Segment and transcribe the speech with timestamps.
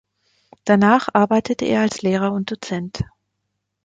[0.65, 3.03] Danach arbeitete er als Lehrer und Dozent.